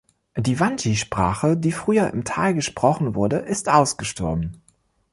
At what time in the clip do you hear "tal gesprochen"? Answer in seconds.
2.23-3.13